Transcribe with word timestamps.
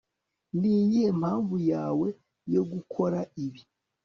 niyihe 0.59 1.09
mpamvu 1.21 1.55
yawe 1.71 2.07
yo 2.53 2.61
gukora 2.71 3.19
ibi 3.45 3.61